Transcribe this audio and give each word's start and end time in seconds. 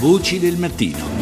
Voci 0.00 0.38
del 0.38 0.56
mattino. 0.56 1.17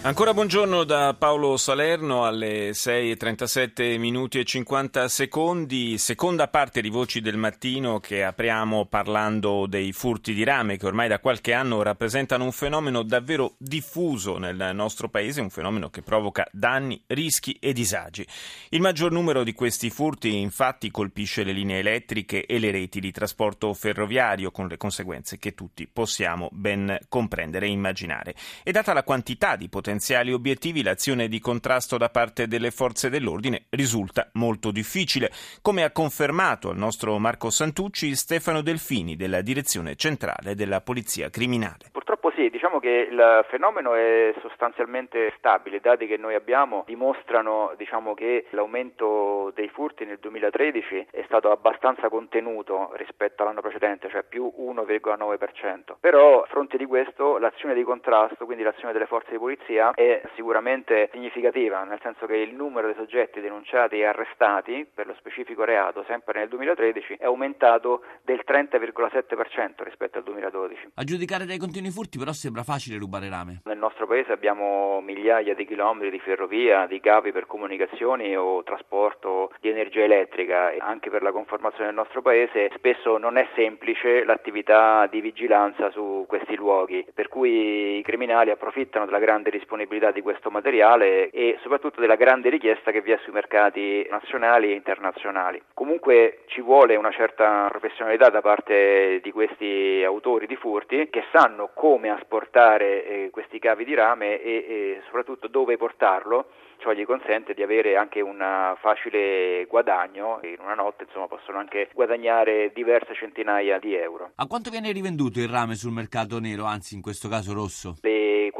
Ancora 0.00 0.32
buongiorno 0.32 0.84
da 0.84 1.16
Paolo 1.18 1.56
Salerno 1.56 2.24
alle 2.24 2.70
6.37 2.70 3.98
minuti 3.98 4.38
e 4.38 4.44
50 4.44 5.08
secondi, 5.08 5.98
seconda 5.98 6.46
parte 6.46 6.80
di 6.80 6.88
Voci 6.88 7.20
del 7.20 7.36
Mattino 7.36 7.98
che 7.98 8.22
apriamo 8.22 8.86
parlando 8.86 9.66
dei 9.66 9.92
furti 9.92 10.34
di 10.34 10.44
rame 10.44 10.76
che 10.76 10.86
ormai 10.86 11.08
da 11.08 11.18
qualche 11.18 11.52
anno 11.52 11.82
rappresentano 11.82 12.44
un 12.44 12.52
fenomeno 12.52 13.02
davvero 13.02 13.56
diffuso 13.58 14.38
nel 14.38 14.70
nostro 14.72 15.08
paese, 15.08 15.40
un 15.40 15.50
fenomeno 15.50 15.90
che 15.90 16.02
provoca 16.02 16.46
danni, 16.52 17.02
rischi 17.08 17.56
e 17.60 17.72
disagi. 17.72 18.24
Il 18.68 18.80
maggior 18.80 19.10
numero 19.10 19.42
di 19.42 19.52
questi 19.52 19.90
furti 19.90 20.38
infatti 20.38 20.92
colpisce 20.92 21.42
le 21.42 21.52
linee 21.52 21.80
elettriche 21.80 22.46
e 22.46 22.60
le 22.60 22.70
reti 22.70 23.00
di 23.00 23.10
trasporto 23.10 23.74
ferroviario 23.74 24.52
con 24.52 24.68
le 24.68 24.76
conseguenze 24.76 25.38
che 25.38 25.54
tutti 25.54 25.88
possiamo 25.92 26.48
ben 26.52 26.96
comprendere 27.08 27.66
e 27.66 27.70
immaginare. 27.70 28.36
E 28.62 28.70
data 28.70 28.92
la 28.92 29.02
quantità 29.02 29.56
di 29.56 29.68
potenziali 29.68 29.86
potenziali 29.88 30.34
obiettivi 30.34 30.82
l'azione 30.82 31.28
di 31.28 31.40
contrasto 31.40 31.96
da 31.96 32.10
parte 32.10 32.46
delle 32.46 32.70
forze 32.70 33.08
dell'ordine 33.08 33.64
risulta 33.70 34.28
molto 34.34 34.70
difficile, 34.70 35.32
come 35.62 35.82
ha 35.82 35.90
confermato 35.90 36.68
al 36.68 36.76
nostro 36.76 37.18
Marco 37.18 37.48
Santucci 37.48 38.14
Stefano 38.14 38.60
Delfini 38.60 39.16
della 39.16 39.40
Direzione 39.40 39.96
Centrale 39.96 40.54
della 40.54 40.82
Polizia 40.82 41.30
Criminale. 41.30 41.90
Sì, 42.38 42.50
diciamo 42.50 42.78
che 42.78 43.08
il 43.10 43.44
fenomeno 43.48 43.94
è 43.94 44.32
sostanzialmente 44.42 45.34
stabile, 45.38 45.78
i 45.78 45.80
dati 45.80 46.06
che 46.06 46.16
noi 46.16 46.36
abbiamo 46.36 46.84
dimostrano 46.86 47.74
diciamo, 47.76 48.14
che 48.14 48.46
l'aumento 48.50 49.50
dei 49.56 49.68
furti 49.68 50.04
nel 50.04 50.20
2013 50.20 51.08
è 51.10 51.24
stato 51.24 51.50
abbastanza 51.50 52.08
contenuto 52.08 52.92
rispetto 52.94 53.42
all'anno 53.42 53.60
precedente, 53.60 54.08
cioè 54.08 54.22
più 54.22 54.52
1,9%. 54.56 55.96
Però 55.98 56.44
a 56.44 56.46
fronte 56.46 56.76
di 56.76 56.86
questo 56.86 57.38
l'azione 57.38 57.74
di 57.74 57.82
contrasto, 57.82 58.44
quindi 58.44 58.62
l'azione 58.62 58.92
delle 58.92 59.06
forze 59.06 59.32
di 59.32 59.38
polizia 59.38 59.90
è 59.94 60.22
sicuramente 60.36 61.08
significativa, 61.10 61.82
nel 61.82 61.98
senso 62.04 62.26
che 62.26 62.36
il 62.36 62.54
numero 62.54 62.86
dei 62.86 62.94
soggetti 62.94 63.40
denunciati 63.40 63.96
e 63.96 64.04
arrestati 64.04 64.88
per 64.94 65.08
lo 65.08 65.14
specifico 65.18 65.64
reato, 65.64 66.04
sempre 66.06 66.38
nel 66.38 66.48
2013, 66.48 67.16
è 67.18 67.24
aumentato 67.24 68.04
del 68.22 68.44
30,7% 68.46 69.82
rispetto 69.82 70.18
al 70.18 70.22
2012. 70.22 70.90
A 70.94 71.02
giudicare 71.02 71.44
dai 71.44 71.58
continui 71.58 71.90
furti 71.90 72.26
però 72.27 72.27
sembra 72.32 72.62
facile 72.62 72.98
rubare 72.98 73.28
rame. 73.28 73.60
Nel 73.64 73.78
nostro 73.78 74.06
paese 74.06 74.32
abbiamo 74.32 75.00
migliaia 75.00 75.54
di 75.54 75.66
chilometri 75.66 76.10
di 76.10 76.18
ferrovia, 76.18 76.86
di 76.86 77.00
cavi 77.00 77.32
per 77.32 77.46
comunicazioni 77.46 78.36
o 78.36 78.62
trasporto 78.62 79.52
di 79.60 79.68
energia 79.68 80.02
elettrica 80.02 80.70
e 80.70 80.78
anche 80.80 81.10
per 81.10 81.22
la 81.22 81.32
conformazione 81.32 81.86
del 81.86 81.94
nostro 81.94 82.22
paese 82.22 82.70
spesso 82.74 83.18
non 83.18 83.36
è 83.36 83.46
semplice 83.54 84.24
l'attività 84.24 85.06
di 85.06 85.20
vigilanza 85.20 85.90
su 85.90 86.24
questi 86.28 86.56
luoghi, 86.56 87.06
per 87.14 87.28
cui 87.28 87.98
i 87.98 88.02
criminali 88.02 88.50
approfittano 88.50 89.04
della 89.04 89.18
grande 89.18 89.50
disponibilità 89.50 90.10
di 90.10 90.22
questo 90.22 90.50
materiale 90.50 91.30
e 91.30 91.58
soprattutto 91.62 92.00
della 92.00 92.16
grande 92.16 92.48
richiesta 92.48 92.90
che 92.90 93.00
vi 93.00 93.12
è 93.12 93.18
sui 93.22 93.32
mercati 93.32 94.06
nazionali 94.10 94.70
e 94.70 94.74
internazionali. 94.74 95.62
Comunque 95.74 96.40
ci 96.46 96.60
vuole 96.60 96.96
una 96.96 97.10
certa 97.10 97.66
professionalità 97.70 98.28
da 98.28 98.40
parte 98.40 99.20
di 99.22 99.30
questi 99.30 100.02
autori 100.04 100.46
di 100.46 100.56
furti 100.56 101.08
che 101.10 101.24
sanno 101.32 101.70
come 101.74 102.08
asportare 102.18 103.04
eh, 103.04 103.30
questi 103.30 103.58
cavi 103.58 103.84
di 103.84 103.94
rame 103.94 104.40
e, 104.40 104.50
e 104.50 105.00
soprattutto 105.06 105.48
dove 105.48 105.76
portarlo 105.76 106.46
ciò 106.78 106.92
gli 106.92 107.04
consente 107.04 107.54
di 107.54 107.62
avere 107.62 107.96
anche 107.96 108.20
un 108.20 108.38
facile 108.80 109.64
guadagno 109.66 110.40
in 110.42 110.56
una 110.60 110.74
notte 110.74 111.04
insomma 111.04 111.26
possono 111.26 111.58
anche 111.58 111.88
guadagnare 111.92 112.70
diverse 112.72 113.14
centinaia 113.14 113.78
di 113.78 113.94
euro. 113.94 114.30
A 114.36 114.46
quanto 114.46 114.70
viene 114.70 114.92
rivenduto 114.92 115.40
il 115.40 115.48
rame 115.48 115.74
sul 115.74 115.92
mercato 115.92 116.38
nero, 116.38 116.64
anzi 116.64 116.94
in 116.94 117.02
questo 117.02 117.28
caso 117.28 117.52
rosso? 117.52 117.96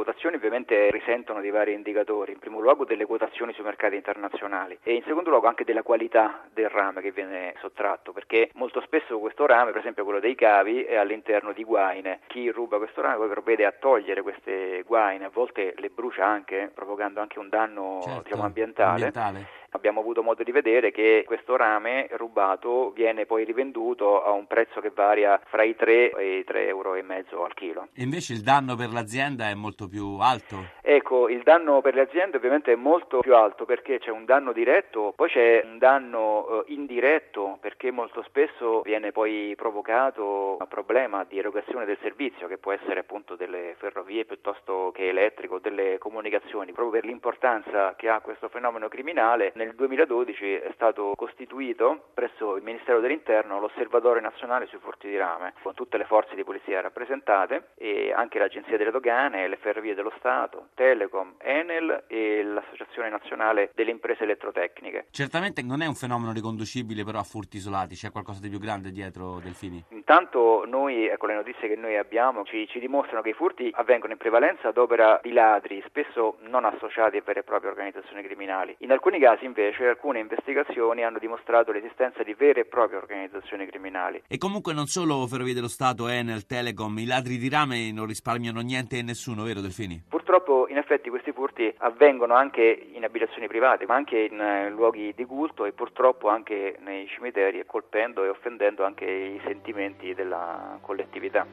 Quotazioni 0.08 0.36
ovviamente 0.36 0.88
risentono 0.90 1.42
di 1.42 1.50
vari 1.50 1.74
indicatori, 1.74 2.32
in 2.32 2.38
primo 2.38 2.60
luogo 2.60 2.86
delle 2.86 3.04
quotazioni 3.04 3.52
sui 3.52 3.62
mercati 3.62 3.94
internazionali 3.94 4.78
e 4.82 4.94
in 4.94 5.02
secondo 5.02 5.28
luogo 5.28 5.48
anche 5.48 5.64
della 5.64 5.82
qualità 5.82 6.44
del 6.50 6.70
rame 6.70 7.02
che 7.02 7.12
viene 7.12 7.52
sottratto, 7.60 8.12
perché 8.12 8.48
molto 8.54 8.80
spesso 8.80 9.18
questo 9.18 9.44
rame, 9.44 9.70
per 9.70 9.80
esempio 9.80 10.04
quello 10.04 10.18
dei 10.18 10.34
cavi, 10.34 10.82
è 10.82 10.96
all'interno 10.96 11.52
di 11.52 11.62
guaine. 11.62 12.20
Chi 12.28 12.48
ruba 12.48 12.78
questo 12.78 13.02
rame 13.02 13.16
poi 13.16 13.28
provvede 13.28 13.66
a 13.66 13.74
togliere 13.78 14.22
queste 14.22 14.82
guaine, 14.86 15.26
a 15.26 15.30
volte 15.30 15.74
le 15.76 15.90
brucia 15.90 16.24
anche, 16.24 16.70
provocando 16.72 17.20
anche 17.20 17.38
un 17.38 17.50
danno 17.50 18.00
certo, 18.02 18.22
diciamo, 18.22 18.44
ambientale. 18.44 18.92
ambientale 18.92 19.57
abbiamo 19.70 20.00
avuto 20.00 20.22
modo 20.22 20.42
di 20.42 20.52
vedere 20.52 20.90
che 20.90 21.24
questo 21.26 21.56
rame 21.56 22.08
rubato 22.12 22.90
viene 22.90 23.26
poi 23.26 23.44
rivenduto 23.44 24.22
a 24.24 24.30
un 24.30 24.46
prezzo 24.46 24.80
che 24.80 24.90
varia 24.90 25.40
fra 25.46 25.62
i 25.62 25.74
3 25.74 26.10
e 26.10 26.38
i 26.38 26.44
3 26.44 26.68
euro 26.68 26.94
e 26.94 27.02
mezzo 27.02 27.44
al 27.44 27.54
chilo. 27.54 27.88
E 27.94 28.02
invece 28.02 28.32
il 28.32 28.40
danno 28.40 28.76
per 28.76 28.92
l'azienda 28.92 29.48
è 29.48 29.54
molto 29.54 29.88
più 29.88 30.18
alto? 30.20 30.76
Ecco, 30.82 31.28
il 31.28 31.42
danno 31.42 31.80
per 31.80 31.94
le 31.94 32.02
aziende 32.02 32.36
ovviamente 32.36 32.72
è 32.72 32.76
molto 32.76 33.18
più 33.18 33.34
alto 33.34 33.64
perché 33.64 33.98
c'è 33.98 34.10
un 34.10 34.24
danno 34.24 34.52
diretto, 34.52 35.12
poi 35.14 35.28
c'è 35.28 35.62
un 35.64 35.78
danno 35.78 36.64
eh, 36.66 36.72
indiretto 36.72 37.58
perché 37.60 37.90
molto 37.90 38.22
spesso 38.22 38.80
viene 38.82 39.12
poi 39.12 39.54
provocato 39.56 40.56
un 40.58 40.68
problema 40.68 41.24
di 41.24 41.38
erogazione 41.38 41.84
del 41.84 41.98
servizio 42.00 42.46
che 42.46 42.58
può 42.58 42.72
essere 42.72 43.00
appunto 43.00 43.36
delle 43.36 43.74
ferrovie 43.78 44.24
piuttosto 44.24 44.90
che 44.94 45.08
elettrico, 45.08 45.58
delle 45.58 45.98
comunicazioni, 45.98 46.72
proprio 46.72 47.00
per 47.00 47.04
l'importanza 47.04 47.94
che 47.96 48.08
ha 48.08 48.20
questo 48.20 48.48
fenomeno 48.48 48.88
criminale 48.88 49.52
nel 49.58 49.74
2012 49.74 50.54
è 50.54 50.70
stato 50.74 51.14
costituito 51.16 52.10
presso 52.14 52.54
il 52.54 52.62
Ministero 52.62 53.00
dell'Interno 53.00 53.58
l'Osservatorio 53.58 54.22
Nazionale 54.22 54.66
sui 54.66 54.78
furti 54.78 55.08
di 55.08 55.16
rame, 55.16 55.54
con 55.62 55.74
tutte 55.74 55.98
le 55.98 56.04
forze 56.04 56.36
di 56.36 56.44
polizia 56.44 56.80
rappresentate 56.80 57.70
e 57.74 58.12
anche 58.12 58.38
l'Agenzia 58.38 58.76
delle 58.76 58.92
Dogane, 58.92 59.48
le 59.48 59.56
Ferrovie 59.56 59.94
dello 59.94 60.12
Stato, 60.18 60.68
Telecom, 60.74 61.34
Enel 61.38 62.04
e 62.06 62.44
l'Associazione 62.44 63.10
Nazionale 63.10 63.72
delle 63.74 63.90
Imprese 63.90 64.22
Elettrotecniche. 64.22 65.06
Certamente 65.10 65.60
non 65.62 65.82
è 65.82 65.86
un 65.86 65.94
fenomeno 65.94 66.32
riconducibile 66.32 67.02
però 67.02 67.18
a 67.18 67.24
furti 67.24 67.56
isolati, 67.56 67.96
c'è 67.96 68.12
qualcosa 68.12 68.40
di 68.40 68.48
più 68.48 68.60
grande 68.60 68.92
dietro 68.92 69.40
Delfini? 69.42 69.84
Intanto 69.88 70.64
noi, 70.66 71.08
ecco 71.08 71.26
le 71.26 71.34
notizie 71.34 71.66
che 71.66 71.74
noi 71.74 71.96
abbiamo, 71.96 72.44
ci, 72.44 72.68
ci 72.68 72.78
dimostrano 72.78 73.22
che 73.22 73.30
i 73.30 73.34
furti 73.34 73.70
avvengono 73.74 74.12
in 74.12 74.18
prevalenza 74.18 74.68
ad 74.68 74.78
opera 74.78 75.18
di 75.20 75.32
ladri, 75.32 75.82
spesso 75.86 76.36
non 76.42 76.64
associati 76.64 77.16
a 77.16 77.22
vere 77.24 77.40
e 77.40 77.42
proprie 77.42 77.70
organizzazioni 77.70 78.22
criminali. 78.22 78.76
In 78.78 78.92
alcuni 78.92 79.18
casi 79.18 79.46
invece 79.48 79.88
alcune 79.88 80.20
investigazioni 80.20 81.02
hanno 81.02 81.18
dimostrato 81.18 81.72
l'esistenza 81.72 82.22
di 82.22 82.34
vere 82.34 82.60
e 82.60 82.64
proprie 82.64 82.98
organizzazioni 82.98 83.66
criminali. 83.66 84.22
E 84.28 84.38
comunque 84.38 84.72
non 84.72 84.86
solo 84.86 85.26
Ferrovie 85.26 85.54
dello 85.54 85.68
Stato, 85.68 86.08
Enel, 86.08 86.46
Telecom, 86.46 86.98
i 86.98 87.06
ladri 87.06 87.38
di 87.38 87.48
rame 87.48 87.90
non 87.92 88.06
risparmiano 88.06 88.60
niente 88.60 88.98
e 88.98 89.02
nessuno, 89.02 89.42
vero 89.42 89.60
Delfini? 89.60 90.02
Purtroppo 90.08 90.66
in 90.68 90.76
effetti 90.76 91.10
questi 91.10 91.32
furti 91.32 91.72
avvengono 91.78 92.34
anche 92.34 92.88
in 92.92 93.04
abitazioni 93.04 93.48
private, 93.48 93.86
ma 93.86 93.94
anche 93.94 94.18
in 94.18 94.40
eh, 94.40 94.70
luoghi 94.70 95.12
di 95.14 95.24
culto 95.24 95.64
e 95.64 95.72
purtroppo 95.72 96.28
anche 96.28 96.76
nei 96.80 97.06
cimiteri, 97.08 97.64
colpendo 97.66 98.24
e 98.24 98.28
offendendo 98.28 98.84
anche 98.84 99.04
i 99.04 99.40
sentimenti 99.44 100.14
della 100.14 100.78
collettività. 100.80 101.46